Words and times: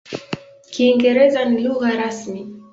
Kiingereza 0.71 1.41
ni 1.45 1.59
lugha 1.63 1.89
rasmi. 1.99 2.41